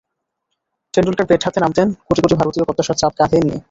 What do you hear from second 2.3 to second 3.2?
ভারতীয়র প্রত্যাশার চাপ